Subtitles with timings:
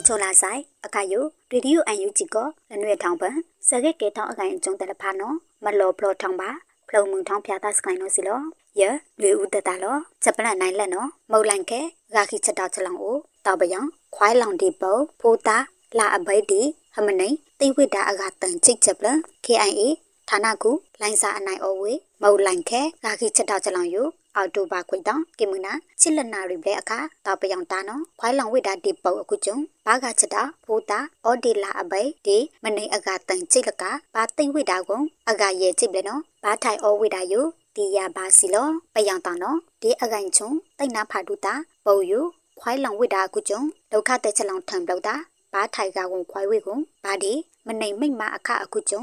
[0.00, 3.36] အော်ချိုလာဆိုင်အခါယိုရေဒီယိုအန်ယူဂျီကောလနွေထောင်ပန်
[3.68, 6.50] စကဲကေထောင်အကိုင်ကျုံတလဖာနော်မလောဖလောထောင်ပါ
[6.88, 8.40] ဖလုံမှုထောင်ဖျားသားစကိုင်းနော်စီလော
[8.80, 8.82] ယ
[9.20, 11.80] လွေဦးတတလောချက်ပလန်နိုင်လက်နော်မုတ်လန်ခဲ
[12.14, 13.16] ဂါခိချက်တော်ချက်လောင်အို
[13.46, 13.80] တောက်ပယံ
[14.16, 15.58] ခွိုင်းလောင်ဒီပုတ်ဖိုးတာ
[15.98, 16.60] လာအဘိတ်ဒီ
[16.94, 17.28] ဟမနိ
[17.60, 19.82] တိဝိတာအကတန်ချိတ်ချက်ပလန် KIA
[20.28, 20.70] ဌာနကူ
[21.00, 24.06] လိုင်းစာအနိုင်အဝေးမုတ်လန်ခဲဂါခိချက်တော်ချက်လောင်ယို
[24.36, 29.56] အော်တိုဘာခွေတောင်ကေမနာချစ်လနာရီဘလက်အခါတောက်ပယောင်တာနော်ခွိုင်းလောင်ဝိတာဒီပုတ်အခုကျုံ
[29.86, 33.84] ဘာကချက်တာဖိုးတာအော်ဒီလာအဘိဒီမနေအကတန်ချိတ်လက
[34.14, 41.54] ဘာသိဝိတာကုံအကရဲ့ချိတ်ဘလက်နော်ဘာထိုင်အော်ဝိတာယိုတီယာဘာစီလောပယောင်တာနော်ဒီအကိုင်ချုံတိတ်နာဖာဒူတာ
[41.86, 42.24] ပုတ်ယို
[42.60, 43.60] ခွိုင်းလောင်ဝိတာအခုကျုံ
[43.92, 45.14] ဒုက္ခတဲ့ချက်လောင်ထံပလောက်တာ
[45.52, 47.32] ဘာထိုင်ကကုံခွိုင်းဝိကုံဘာဒီ
[47.66, 49.02] မနေမိတ်မအခအခုကျုံ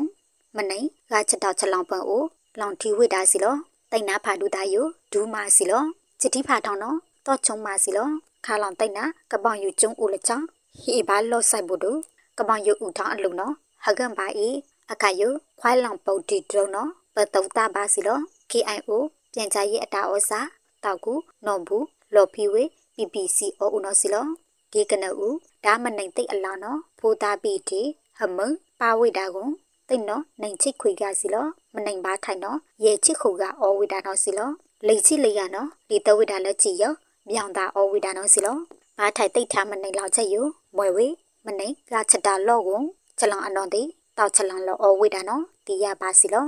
[0.56, 0.80] မနေ
[1.12, 2.24] ကချက်တော့ချက်လောင်ပန်အို
[2.60, 3.56] လောင်ထီဝိတာစီလော
[3.92, 5.84] တိတ်နာဖာဒူတာယိုဒူးမာစီလော
[6.20, 8.10] ချစ်တိဖာထောင်းနော်တော့ချုံမာစီလော
[8.46, 10.46] ခါလောင်တိတ်နာကပောင်ယူကျုံဦးလချောင်း
[10.82, 12.00] ဟီဘာလော့ဆိုင်ဘူးတို့
[12.38, 14.48] ကပောင်ယူဦးထောင်းအလုံးနော်ဟကန်ပါဤ
[14.92, 18.20] အခါယိုခွိုင်းလောင်ပုတ်တီဒရုံနော်ပတုတ်တာပါစီလော
[18.52, 18.92] KIO
[19.34, 20.40] ပြန်ချရေးအတာဩစာ
[20.84, 21.14] တောက်ကူ
[21.46, 22.64] နော်ဘူးလော်ဖီဝေ
[22.96, 24.26] PPCO ဦးနော်စီလော
[24.72, 27.82] ဒီကနဦးဒါမနိုင်တိတ်အလောင်းနော်ဖိုးသားပီတီ
[28.18, 28.40] ဟမ
[28.80, 29.52] ပါဝိတာကွန်
[29.88, 31.46] တိတ်နော်နိုင်ချစ်ခွေကစီလော
[31.78, 34.50] မနိုင်ပါထိုင်နော်ရဲချစ်ခုကဩဝိတာနော်စီလော
[34.88, 36.94] လိတ်ချစ်လေးရနော်ဒီတဝိတာလက်ကြည့်ရော
[37.30, 38.58] မြောင်တာဩဝိတာနော်စီလော
[38.98, 40.42] ဘာထိုင်တိတ်ထားမနိုင်လောက်ချက်ယူ
[40.76, 41.08] မွယ်ဝေ
[41.46, 42.82] မနိုင်ကချက်တာလော့ကို
[43.18, 43.84] ချက်လောင်အနော်တိ
[44.18, 46.46] တောက်ချက်လောင်လောဩဝိတာနော်ဒီရပါစီလော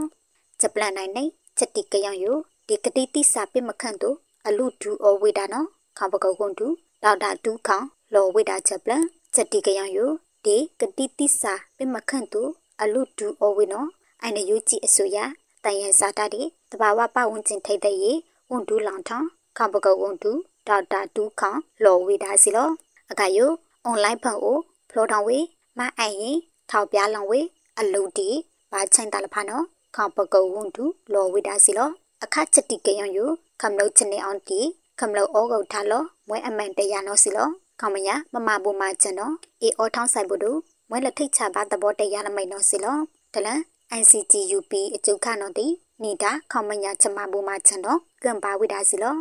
[0.59, 1.23] ချက်ပလန်နိုင်နေ
[1.57, 2.31] ချက်တိကယောင်ယူ
[2.67, 4.15] ဒီကတိတိစာပိမခန့်တို့
[4.47, 6.67] အလူဒူဩဝိတာနော်ခပကောကွန်တူ
[7.03, 7.79] ဒေါက်တာတူးခေါ
[8.13, 9.03] လော်ဝိတာချက်ပလန်
[9.35, 10.05] ချက်တိကယောင်ယူ
[10.45, 12.49] ဒီကတိတိစာပိမခန့်တို့
[12.81, 13.87] အလူဒူဩဝိနော်
[14.21, 15.17] အိုင်နယူကြည့်အစိုးရ
[15.63, 16.41] တန်ရန်စာတာဒီ
[16.71, 18.11] တဘာဝပဝန်းကျင်ထိတ်တဲ့ရေ
[18.49, 20.31] ဝန်ဒူလောင်ထောင်းခပကောဝန်ဒူ
[20.67, 21.53] ဒေါက်တာတူးခေါ
[21.83, 22.69] လော်ဝိတာစီလော
[23.11, 23.49] အခါယို
[23.85, 24.57] အွန်လိုင်းဖန်အို
[24.89, 25.37] ဖလော်တောင်ဝေ
[25.77, 26.37] မအိုင်ရင်
[26.69, 27.39] ထောက်ပြလောင်ဝေ
[27.79, 28.29] အလုတီ
[28.71, 29.65] ဘာချိုင်တလဖာနော်
[29.95, 31.89] ခေါပကောဝန်ဒူလော်ဝိတာစီလော
[32.23, 33.25] အခါချက်တိကယံယူ
[33.61, 34.59] ခမလို့ချနေအောင်တီ
[34.99, 37.49] ခမလို့ဩဂုတ်ထားလောမွဲအမှန်တရားနော်စီလော
[37.81, 40.59] ခမညာမမဘူမချန်နော်အေအောထောင်းဆိုင်ဘူးတို့
[40.89, 42.97] မွဲလက်ထိတ်ချပါသဘောတရားလမိတ်နော်စီလော
[43.33, 43.59] တလန်
[43.97, 45.67] NCGUP အကျုခနော်တီ
[46.03, 49.15] နေတာခမညာချမဘူမချန်နော်ကံပါဝိဒါစီလော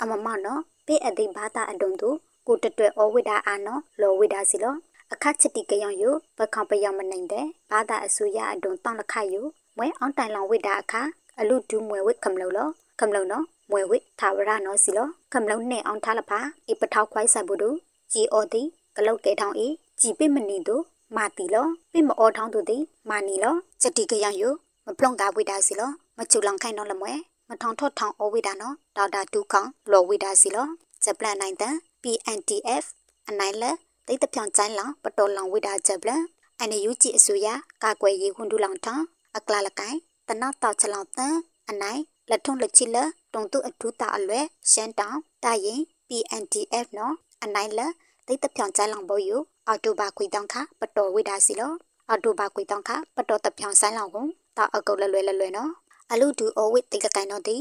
[0.00, 4.74] အမမနော်ပေးအသိဘာသာအတုံတို့ကိုတတွဲဩဝိဒါအာနော်လောဝိဒါစီလော
[5.12, 6.04] အခက်ချတိကယံယ
[6.38, 9.34] ပခောင်ပယမနိုင်တဲ့ဘာသာအစိုးရအတုံတောင်းလခယ
[9.76, 11.02] မွဲအောင်တိုင်လောင်ဝိဒါအခါ
[11.40, 12.68] အလူဒူးမွဲဝိခမလောလော
[13.00, 16.38] ခမလောနော်မွဲဝိသာဝရနော်စီလောခမလောနဲ့အောင်ထားလဖာ
[16.70, 17.76] အပထောက်ခွိုင်းဆိုင်ဘူးတို့
[18.12, 18.62] ជីအော်တီ
[18.96, 19.68] ကလုတ်ကဲထောင်းဤ
[20.00, 20.82] ជីပိမနီတို့
[21.16, 22.78] မာတီလောပိမအောထောင်းတို့တိ
[23.10, 24.42] မာနီလောစတိကရယ
[24.86, 27.12] မပလုံကဝိဒါစီလောမချူလောင်ခိုင်နော်လမွဲ
[27.48, 30.66] မထောင်ထော့ထောင်အဝိဒါနော်ဒေါက်တာတူခေါင်လောဝိဒါစီလော
[31.04, 32.84] ဂျပလန်နိုင်တန် PNTF
[33.28, 33.76] အနိုင်လက်
[34.06, 36.22] တိတ်တပြောင်ကျိုင်းလောင်ပတော်လောင်ဝိဒါဂျပလန်
[36.58, 37.48] အန်ယူဂျီအစိုးရ
[37.82, 39.04] ကာကွယ်ရေးခွန်တူလောင်ထောင်း
[39.36, 39.96] အကလာလကိုင်
[40.28, 41.34] တနောက်တောက်ချလောင်တန်
[41.70, 42.00] အနိုင်
[42.30, 42.96] လက်ထုံလက်ချီလ
[43.34, 47.14] တုံတုအထူးတာအလွဲရှမ်းတောင်တာရင် PNTF နော်
[47.44, 47.92] အနိုင်လက်
[48.26, 49.36] တိတ်တပြောင်ကျိုင်းလောင်ဘောယူ
[49.66, 51.72] အော်တိုဘာခွေတောင်ခပတော်ဝိဒါစီလော
[52.08, 54.26] အော်တိုဘာခွေတောင်ခပတော်တပြောင်ဆိုင်လောင်ကို
[54.56, 55.72] တောက်အကုတ်လွယ်လွယ်လွယ်နော်
[56.10, 57.56] အလူဒူအဝိတိကကိုင်တော့ဒီ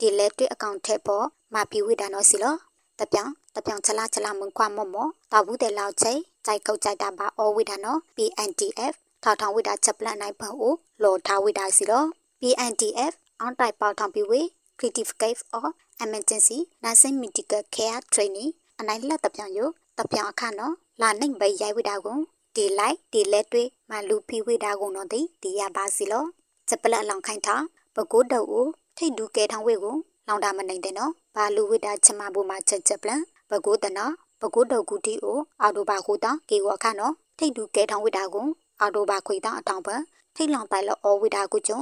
[0.00, 2.54] ဒီလက်တွေ့အကောင့်ထက်ပေါ်မာပီဝိဒါနော်စီလော
[2.98, 6.12] တပြောင်တပြောင်ချလာချလာမွန်ခွာမော့မော့တောက်ဘူးတဲ့လောက်ချိ
[6.46, 12.04] ကြိုက်ကုတ်ကြိုက်တာပါအဝိဒါနော် PNTF ထောက်ထောင်ဝိဒါချက်ပလန်နိုင်ဖန်အိုလော်ထားဝိဒါစီလော
[12.40, 14.40] PNTF အောင်တိုက်ပေါထောင်ပြီးဝေ
[14.78, 15.68] Creative Cave or
[16.04, 18.50] Emergency Nursing Medical Care Training
[18.80, 19.60] အနိုင်လက်တပြောင်ယ
[19.98, 22.18] တပြောင်အခါနော်လာနိုင်ပဲရိုက်ဝိဒါကို
[22.56, 26.24] ဒီလိုက်ဒီလက်တွေမလူဖီဝိဒါကိုနော်ဒီဒီရပါစီလော
[26.68, 27.62] ချက်ပလက်အလောင်ခိုင်းထား
[27.96, 28.66] ပကိုးတုပ်ကို
[28.96, 29.96] ထိတ်ဒူကဲထောင်ဝေကို
[30.28, 34.06] လောင်တာမနိုင်တဲ့နော်ဘာလူဝိဒါချမဘူမှာချက်ချက်ပလန်ပကိုးတနာ
[34.40, 38.46] ပကိုးတုပ်ကူတီကိုအော်တိုဘာခိုးတာကေဝအခါနော်ထိတ်ဒူကဲထောင်ဝိဒါကို
[38.80, 40.00] အော်တိုဘာခွေတာအတောင်ပန်
[40.36, 41.80] ထိတ်လောင်တိုင်လောအော်ဝိဒါကိုကျုံ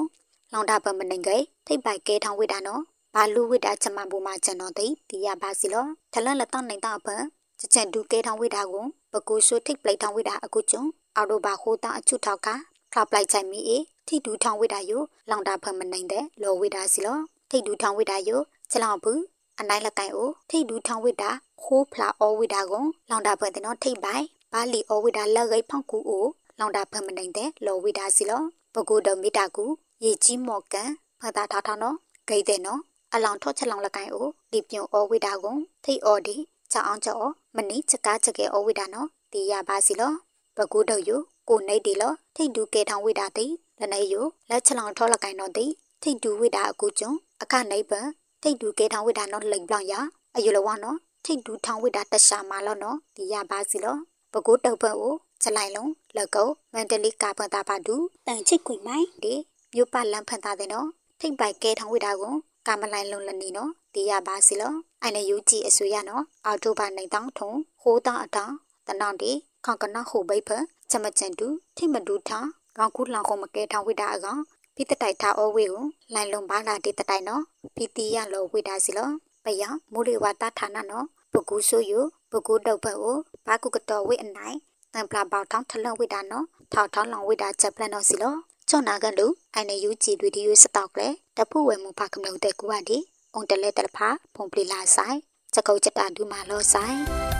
[0.52, 1.36] လောင်တာပမနိုင်ကေ
[1.66, 2.82] ထိတ်ပိုက်ကဲထောင်ဝိဒါနော်
[3.16, 7.22] ဘာလူဝိဒါချမဘူမှာချန်တော်တိဒီရပါစီလောထလန်လက်တော့နိုင်တော့ပန်
[7.58, 10.82] ချက်ချက်ဒူကဲထောင်ဝိဒါကိုပကိုးရှိုးထိတ်ပလိုက်ထောင်ဝိဒါအခုကျုံ
[11.16, 12.48] အော်တိုဘာခိုးတာအချွတ်ထောက်က
[12.94, 13.78] ခပလိုက်ချိုင်မီအေ
[14.08, 17.18] ထိဒူထောင်ဝိဒါယိုလောင်တာဖမနိုင်တဲ့လောဝိဒါစီလော
[17.50, 18.40] ထိဒူထောင်ဝိဒါယို
[18.70, 19.20] ချလောင်ဘူး
[19.60, 21.30] အနိုင်လက်ကိုင်အိုထိဒူထောင်ဝိဒါ
[21.62, 26.26] ခိုးဖလာအောဝိဒါကိုလောင်တာဖတဲ့နော်ထိပိုင်ဘာလီအောဝိဒါလက်ဂိတ်ဖောက်ကူအို
[26.58, 28.42] လောင်တာဖမနိုင်တဲ့လောဝိဒါစီလော
[28.74, 29.64] ပကူတော်မီတာကူ
[30.04, 30.90] ရေကြီးမော်ကန်
[31.20, 31.96] ဖတာထားထားနော်
[32.28, 32.80] ဂိတ်တဲ့နော်
[33.14, 36.36] အလောင်ထော့ချက်လောင်လက်ကိုင်အိုဒီပြုံအောဝိဒါကိုထိအော်ဒီ
[36.72, 37.20] ချောင်းကြော
[37.56, 40.12] မနိချက်ကားချက်ကဲအောဝိဒါနော်ဒီရပါစီလော
[40.56, 43.46] ပကူတော်ယိုကိုနေဒီလောထိဒူကေထောင်ဝိဒါတိ
[43.80, 45.66] လနေယိုလက်ချလောင်ထောလကိုင်တော့တိ
[46.02, 47.12] ထိဒူဝိဒါအကူကျုံ
[47.42, 48.00] အခနိဗ္ဗံ
[48.42, 49.94] ထိဒူကေထောင်ဝိဒါနော်လိန်ပလောင်ရ
[50.36, 53.96] အယလဝနော်ထိဒူထောင်ဝိဒါတရှာမာလောနော်ဒီရပါစီလော
[54.32, 57.94] ပပကူတောက်ဖက်ကိုချလိုက်လုံးလက်ကုတ်မန္တလေးကာပန်တာပါတူ
[58.26, 59.34] တန်ချစ်ခွေမိုင်းဒီ
[59.74, 60.88] မြို့ပလန်ဖန်တာတဲ့နော်
[61.20, 62.34] ထိတ်ပိုက်ကဲထောင်းဝိတာကို
[62.66, 67.50] ကာမလိုက်လုံးလနေနော်တီးရပါစီလောအိုင်နေယူကြည့်အဆွေရနော်အော်တိုဘာနိုင်တောင်းထုံ
[67.82, 68.54] ဟိုးတောင်းအတောင်း
[68.86, 69.30] တနောင်ဒီ
[69.64, 70.50] ခေါကနဟိုဘိဖ
[70.90, 71.46] ချမချန်တူ
[71.76, 72.38] ထိမဒူထာ
[72.76, 74.40] ကောင်းကူလောင်ခုံမကဲထောင်းဝိတာအကောင်
[74.74, 75.84] ဖိတတိုက်ထားအဝေကို
[76.14, 77.42] လိုင်လုံးပါလာတေတတိုက်နော်
[77.76, 79.08] ဖီတီရလောဝိတာစီလော
[79.44, 79.62] ပယ
[79.92, 81.92] မိုးလေဝတာဌာနနော်ပကူဆိုယ
[82.30, 83.16] ပကူတောက်ဖက်ကို
[83.46, 84.56] ဘာကုကတော်ဝိအနိုင်
[84.92, 88.34] တန်ပလာပေါထောင်းထလဝိတာနော်ထောက်ထောင်းလောင်ဝိတာချက်ပလန်နော်စီလော
[88.70, 92.98] ချောနာကလူအိုင်နေယူကြည်တွေဒီယူစတောက်လေတဖူဝဲမူဖာကမလို့တဲ့ကူပါဒီ
[93.34, 95.18] အုံတလဲတဖာဖုန်ပလီလာဆိုင်
[95.52, 97.33] ချက်ကုတ်ချက်တာဒူမာလောဆိုင်